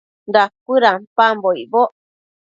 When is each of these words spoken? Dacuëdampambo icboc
Dacuëdampambo 0.33 1.49
icboc 1.63 1.91